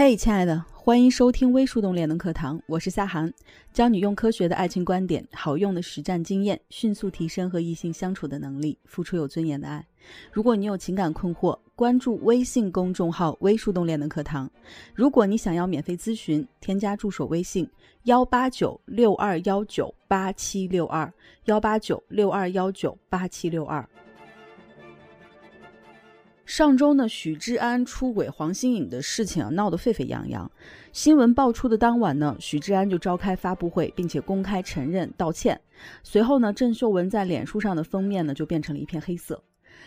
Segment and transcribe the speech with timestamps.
[0.00, 3.34] 嘿，亲爱的，欢迎收听微树洞恋能课堂，我是夏涵，
[3.72, 9.84] 教你用科学的爱情观点、好用的实战经验，迅速提升和异性相处的能力，付出有尊严的爱。
[10.30, 14.48] 如果你有情感困惑，关注微信公众号“微树洞恋能课堂”。
[14.94, 17.68] 如果你想要免费咨询，添加助手微信：
[18.04, 21.12] 幺八九六二幺九八七六二，
[21.46, 23.84] 幺八九六二幺九八七六二。
[26.48, 30.50] 上周呢，许志安出轨黄心颖的事情啊，闹得沸沸扬扬。
[30.94, 35.60] 新闻爆出的当晚呢，许志安就召开发布会，并且公开承认道歉。
[36.02, 39.42] 随后呢，郑秀文在脸书上的封面呢，就变成了一片黑色。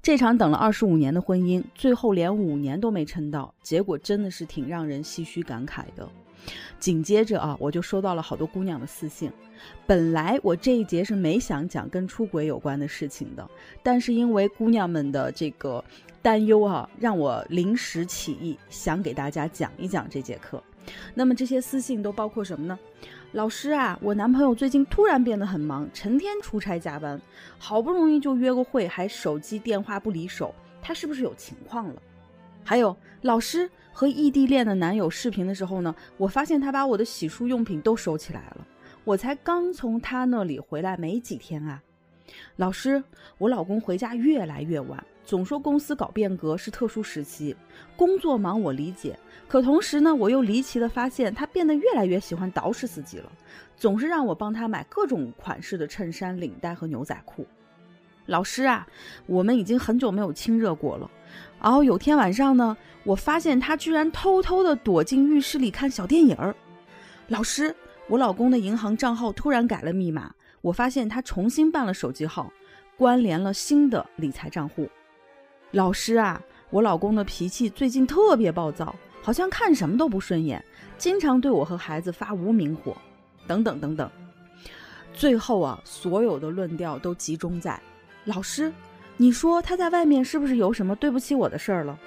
[0.00, 6.08] 这场等了二十五年的婚姻，最后连五年都没撑到，结果真的是挺让人唏嘘感慨的。
[6.78, 9.30] 紧接着啊，我就收到了好多姑娘的私信。
[9.86, 13.48] 本来我这一节是没想讲跟出轨有关的事情的，
[13.82, 15.82] 但是因为姑娘们的这个
[16.20, 20.62] 担忧啊，让我临时起意想给大家讲一讲这节课。
[21.14, 22.78] 那么这些私信都包括什么呢？
[23.32, 27.20] 老师啊，我男朋友最近突然变得很忙，成天出差加班，
[27.58, 32.02] 好不容易就约个会，还手机电话不离手，他是不是有情况了？
[32.64, 33.70] 还有老师。
[33.96, 38.66] 和异地恋的男友视频的时候呢，我发现他把我的洗漱用品都收起来了。
[39.04, 41.80] 我才刚从他那里回来没几天啊，
[42.56, 43.00] 老师，
[43.38, 47.54] 我老公回家越来越晚，总说公司搞变革是特殊时期，
[47.94, 53.30] 工作忙我理解，可同时呢，我又离奇的发现他变得越来越喜欢捯饬自己了，
[53.76, 57.46] 总是让我帮他买各种款式的衬衫、领带和牛仔裤。
[58.26, 58.88] 老师啊，
[59.26, 61.08] 我们已经很久没有亲热过了。
[61.60, 66.54] 然后有天晚上呢，我发现他居然偷偷的躲进浴室里看小电影儿。
[67.28, 67.74] 老师，
[68.06, 72.52] 我老公的银行账号突然改了密码，我发现他重新办了手机号，
[72.98, 74.88] 关联了新的理财账户。
[75.70, 80.62] 老师啊，我老公的脾气最近特别暴躁，好像看什么都不顺眼，
[80.98, 82.94] 经常对我和孩子发无名火，
[83.46, 84.10] 等等等等。
[85.14, 87.80] 最后啊，所有的论调都集中在。
[88.24, 88.72] 老师，
[89.16, 91.98] 你说他在外面是不是有什么对不起我的事儿了？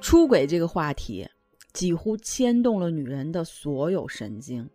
[0.00, 1.28] 出轨这个话题
[1.72, 4.68] 几乎牵动了女人的所有神经，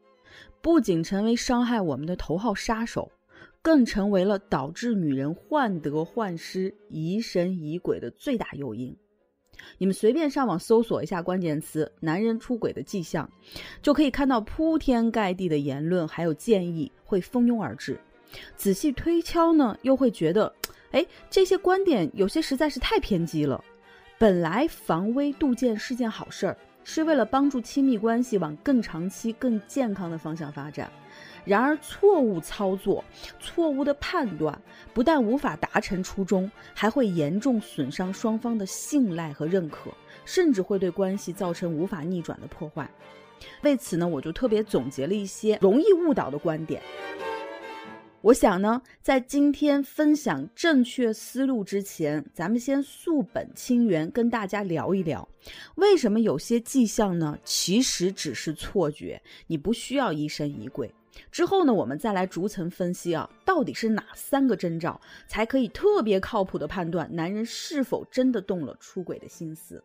[0.61, 3.09] 不仅成为伤害我们的头号杀手，
[3.61, 8.95] 更成为了导致女人患得患失、疑神疑鬼的最大诱因。
[9.77, 13.29] 你们随便上网搜索一下关键词“男人出轨的迹象”，
[13.81, 17.97] 就可以看到铺天盖地的言论还有建议会蜂拥而至。
[18.57, 20.53] 仔细推敲呢，又会觉得，
[20.93, 23.63] 哎，这些观点有些实在是太偏激了。
[24.17, 30.89] 本来防微杜渐是件好事儿，是为了帮助亲密关系往更长期、更健康的方向发展。
[31.43, 33.03] 然而，错误操作、
[33.39, 34.57] 错误的判断，
[34.93, 39.91] 不但无法达成初衷，还会严重损伤双方的信赖和认可，
[40.23, 42.89] 甚至会对关系造成无法逆转的破坏。
[43.63, 46.81] 为此呢，我就特别总结了一些容易误导的观点。
[48.23, 55.27] 我想呢，在今天分享正确思路之前，咱们先溯本清源，跟大家聊一聊，
[55.75, 60.89] 为什么有些迹象呢，其实只是错觉，你不需要疑神疑鬼。
[61.33, 69.83] 之后呢，我们再来逐层分析啊，到底是哪三个征兆，才可以特别靠谱的判断男人是否真的动了出轨的心思。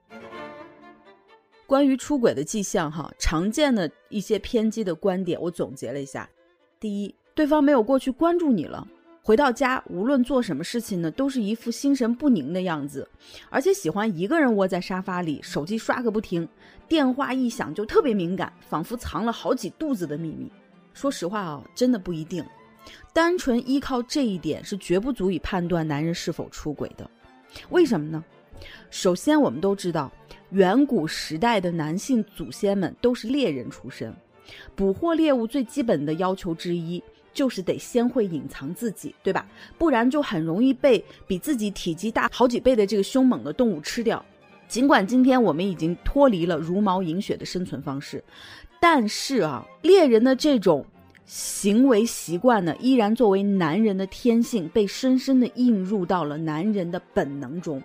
[1.67, 6.31] 关于出轨的迹象哈，常见的一些偏激的观点，我总结了一下，
[6.79, 7.13] 第一。
[7.39, 8.85] 对方没有过去关注你了，
[9.23, 13.09] 回到家无论做什么事情呢，都是一副心神不宁的样子，
[13.49, 16.49] 而且喜欢一个人窝在沙发里，手机刷个不停，
[16.89, 20.51] 电话一响就特别敏感，仿佛藏了好几肚子的秘密。
[20.93, 22.45] 说实话啊，真的不一定，
[23.13, 27.09] 单纯依靠这一点是绝不足以判断男人是否出轨的。
[27.71, 28.25] 为什么呢？
[28.91, 30.11] 首先，我们都知道，
[30.51, 34.13] 远古时代的男性祖先们都是猎人出身，
[34.75, 37.01] 捕获猎物最基本的要求之一。
[37.39, 39.47] 就是得先会隐藏自己，对吧？
[39.79, 44.25] 不然就很容易被比自己体积大好几倍的这个凶猛的动物吃掉。
[44.67, 48.25] 尽管今天我们已经脱离了茹毛饮血的生存方式，
[48.81, 50.85] 但是啊，猎人的这种
[51.27, 57.81] 行为习惯呢，依然作为男人的天性，被深深的印入到了男人的本能中。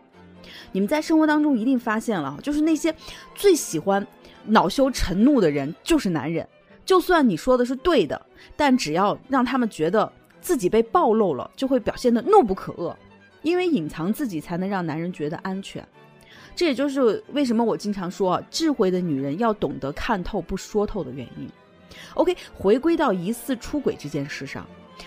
[0.72, 2.92] 你们在生活当中一定发现了，就是那些
[3.36, 4.06] 最喜欢
[4.48, 6.48] 恼羞成怒的人，就是男人。
[6.86, 8.20] 就算你说的是对的，
[8.56, 12.94] 但只要让他们觉得自己被暴露了，就会表现得怒不可遏，
[13.42, 15.86] 因为隐藏自己才能让男人觉得安全。
[16.56, 21.50] 这也就是为什么我经常说，智慧的女人要懂得看透不说透的原因。
[22.16, 24.66] OK，回归到疑似出轨这件事上，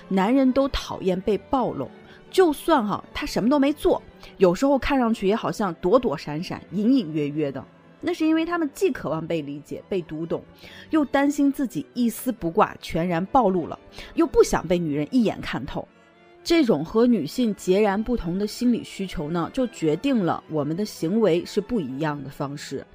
[0.08, 1.88] 男人都讨厌被暴露，
[2.30, 4.02] 就算哈他什么都没做，
[4.38, 7.62] 有时候看上去也好像躲躲闪闪、隐隐约约的。
[8.06, 10.40] 那是因为他们既渴望被理解、被读懂，
[10.90, 13.76] 又担心自己一丝不挂全然暴露了，
[14.14, 15.86] 又不想被女人一眼看透。
[16.44, 22.86] 这种和女性截然不同的心理需求呢，就决定了我们的行为是不一样的方式。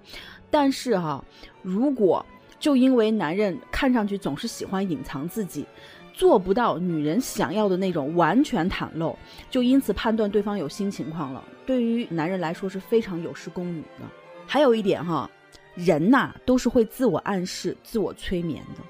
[0.50, 1.22] 但是哈，
[1.62, 2.26] 如果
[2.58, 5.66] 就因为男人看上去总是喜欢隐藏自己，
[6.14, 9.14] 做不到女人想要的那种完全袒露，
[9.50, 14.06] 就因此判断对方有新情况了，对于男人来说是非常有失公允的。
[14.52, 15.32] 还有一点哈，
[15.76, 18.84] 人呐都是会自我暗示、自我催眠的。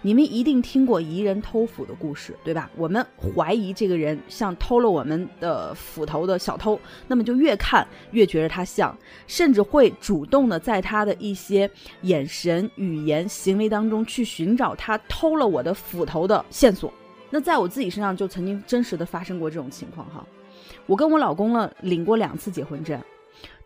[0.00, 2.70] 你们一定听过疑人偷斧的故事，对吧？
[2.76, 6.78] 我们怀疑这个人像偷了我们的斧头的小偷，
[7.08, 11.68] 那么就越看越觉得他像，甚至会主动的在他的一些
[12.02, 16.94] 眼神、语言、行为当中去寻找他偷了我的斧头的线索。
[17.28, 20.24] 那在我自己身上就曾经真实的发生过这种情况哈。
[20.86, 23.02] 我跟我老公呢领过两次结婚证，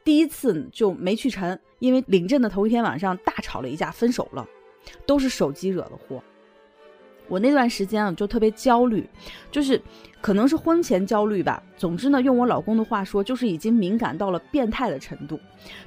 [0.04, 4.46] 第一次就没去成，因为领证的头一天晚上大吵了一架，分手了。
[5.06, 6.20] 都是手机惹的祸。
[7.28, 9.08] 我那段时间啊，就特别焦虑，
[9.48, 9.80] 就是
[10.20, 11.62] 可能是婚前焦虑吧。
[11.76, 15.38] 总之呢，用我老公的话说，就是已经敏感到了变态的程度。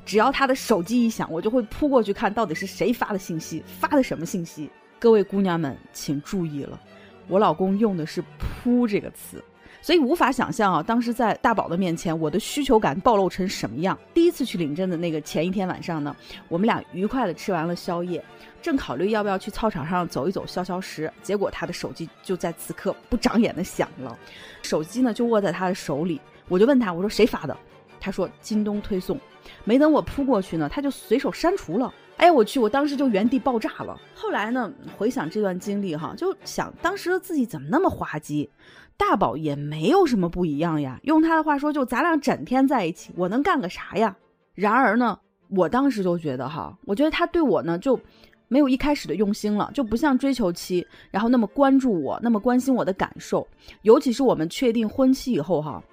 [0.05, 4.69] 只要他的手机一响，我就会扑过去看到底是谁发的信息，发的什么信息。
[4.97, 6.79] 各位姑娘们，请注意了，
[7.27, 9.43] 我老公用的是“扑”这个词。
[9.85, 13.95] 所以无法想象啊，当时在大宝的面前，我的需求感暴露成什么样。
[14.15, 16.15] 第一次去领证的那个前一天晚上呢，
[16.47, 18.25] 我们俩愉快的吃完了宵夜，
[18.63, 24.17] 正考虑要不要去操场上走一走消消食，结果他的手机就在此刻不长眼的响了，
[24.63, 27.55] 手机呢就握在他的手里，我就问他，我说谁发的？
[27.99, 29.19] 他说京东推送，
[29.65, 31.93] 没等我扑过去呢，他就随手删除了。
[32.17, 33.99] 哎呀，我去，我当时就原地爆炸了。
[34.15, 38.49] 后来呢，回想这段经历哈，就想当时的自己怎么那么滑稽。
[38.97, 44.15] 大宝也没有什么不一样呀，用他的话说，就咱俩整天在一起，我能干个啥呀？
[44.53, 45.19] 然而呢，
[45.49, 47.99] 我当时就觉得哈，我觉得他对我呢就
[48.47, 53.45] 没有一开始的用心了，就不像追求期，然后那么关注我，那么关心我的感受。
[53.81, 55.83] 尤其是我们确定婚期以后哈，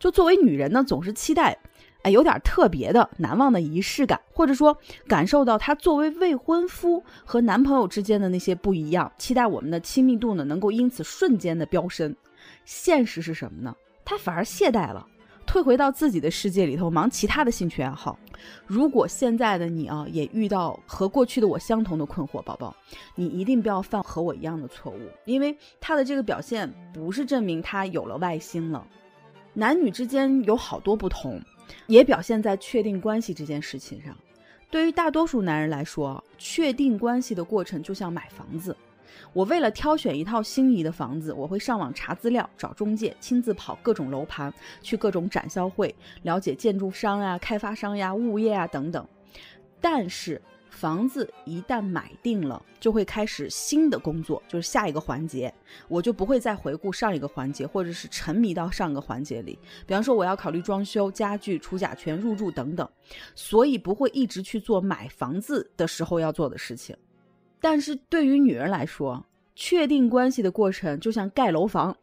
[0.00, 1.56] 就作为女人呢，总是期待，
[2.02, 12.12] 哎，有点特别的、难忘的仪式感，或者说感受到他作为未婚夫和男朋友之间的那些不一样，期待我们的亲密度呢能够因此瞬间的飙升。
[12.64, 13.74] 现实是什么呢？
[14.04, 15.06] 他反而懈怠了，
[15.46, 18.18] 退回到自己的世界里头，忙其他的兴趣爱好。
[18.66, 22.74] 如果现在的你啊，也遇到和过去的我相同的困惑，宝宝，
[23.14, 28.86] 你一定不要犯和我一样的错误，因为他的这个表现不是证明他有了外星了。
[29.54, 31.40] 男女之间有好多不同，
[31.86, 34.16] 也表现在确定关系这件事情上。
[34.70, 38.74] 对于大多数男人来说，确定关系的过程就像买房子。
[39.32, 49.06] 我为了挑选一套心仪的房子，我会上网查资料、找中介，亲自跑各种楼盘，去各种展销会，了解建筑商呀、开发商呀、物业啊等等。
[49.80, 55.52] 但是房子一旦买定了，就会开始新的工作，就是下一个环节，
[55.86, 59.58] 我就不会再回顾上一个环节，或者是沉迷到上个环节里。
[59.86, 62.88] 比方说，我要考虑装修、家具、除甲醛、入住等等，
[63.34, 66.96] 所以不会一直去做买房子的时候要做的事情。
[67.62, 69.24] 但是对于女人来说，
[69.54, 71.96] 确定关系的过程就像盖楼房。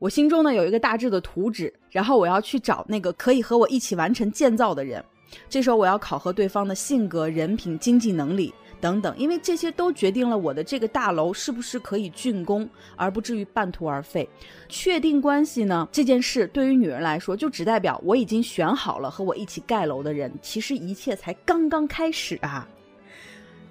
[0.00, 5.02] 我心中呢有一个大致的图纸，然后我要去找那个可以和我一起完成建造的人。
[5.48, 14.28] 这时候我要考核对方的性格、人品、经济能力等等，因为这些都决定了我的这个大楼是不是可以竣工，而不至于半途而废。
[14.68, 20.30] 确定关系呢这件事，对于女人来说，就只代表我已经选好了和我一起盖楼的人。
[20.42, 22.68] 其实一切才刚刚开始啊。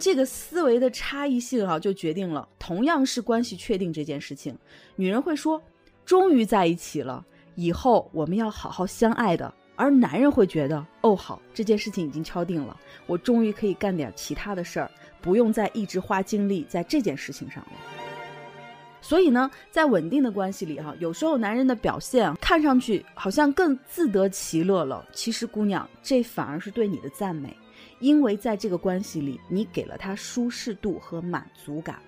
[0.03, 4.53] 这个思维的差异性啊，就决定了同样是关系确定这件事情，
[4.97, 5.63] 女人会说，
[6.03, 14.91] 终于在一起了，以后我们要好好相爱的；而男人会觉得，哦，好，这件事情已经敲定了，我终于可以干点其他的事儿，
[15.21, 17.71] 不用再一直花精力在这件事情上了。
[19.03, 27.53] 所以呢，在稳定的关系里哈，有时候男人的表现看上去好像更自得其乐了，其实姑娘，这反而是对你的赞美。
[27.99, 31.99] 因为在这个关系里，你给了他舒适度和满足感。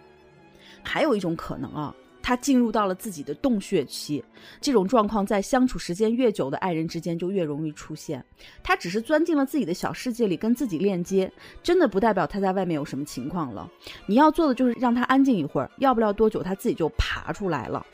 [0.82, 1.94] 还有一种可能啊，
[2.25, 4.24] 他进入到了自己的洞穴期，
[4.60, 8.25] 这种状况在相处时间越久的爱人之间就越容易出现。
[8.63, 13.70] 他只是钻进了自己的小世界里，跟自己链接，真的不代表他在外面有什么情况了。
[14.08, 17.86] 你要做的就是让他安静一会儿，要不了多久他自己就爬出来了。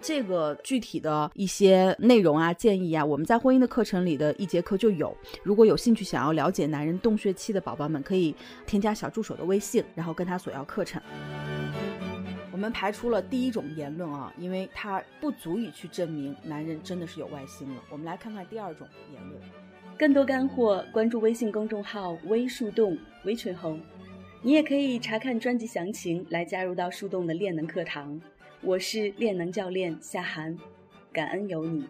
[0.00, 5.16] 这个具体的一些内容啊、建议啊，我们在婚姻的课程里的一节课就有。
[5.44, 8.34] 如果有兴趣想要了解男人洞穴期的宝宝们，可以
[8.66, 11.00] 添加小助手的微信，然后跟他索要课程。
[12.56, 17.82] 我们排除了第一种言论啊，因为它不足以去证明男人真的是有外心了。
[17.90, 19.38] 我们来看看第二种言论。
[19.98, 22.96] 更多干货，关注微信公众号“微树洞”
[23.26, 23.78] 微群猴。
[24.40, 28.18] 你也可以查看专辑详情，来加入到树洞的练能课堂。
[28.62, 30.56] 我是练能教练夏涵，
[31.12, 31.84] 感恩有你。